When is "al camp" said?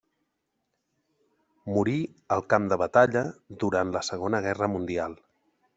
2.37-2.67